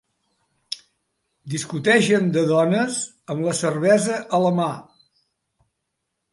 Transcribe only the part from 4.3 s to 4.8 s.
a la mà.